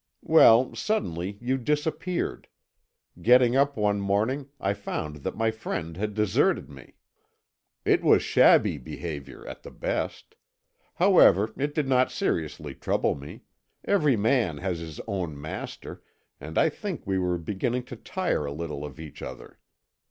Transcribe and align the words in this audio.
Well, 0.25 0.73
suddenly 0.73 1.37
you 1.41 1.59
disappeared; 1.59 2.47
getting 3.21 3.55
up 3.55 3.77
one 3.77 4.01
morning, 4.01 4.49
I 4.59 4.73
found 4.73 5.17
that 5.17 5.37
my 5.37 5.51
friend 5.51 5.95
had 5.95 6.15
deserted 6.15 6.71
me. 6.71 6.95
"It 7.85 8.01
was 8.01 8.23
shabby 8.23 8.79
behaviour, 8.79 9.45
at 9.45 9.61
the 9.61 9.69
best. 9.69 10.33
However, 10.95 11.53
it 11.55 11.75
did 11.75 11.87
not 11.87 12.11
seriously 12.11 12.73
trouble 12.73 13.13
me; 13.13 13.41
every 13.85 14.15
man 14.15 14.57
is 14.57 14.79
his 14.79 14.99
own 15.05 15.39
master, 15.39 16.01
and 16.39 16.57
I 16.57 16.67
think 16.69 17.05
we 17.05 17.19
were 17.19 17.37
beginning 17.37 17.83
to 17.83 17.95
tire 17.95 18.45
a 18.47 18.51
little 18.51 18.83
of 18.83 18.99
each 18.99 19.21
other. 19.21 19.59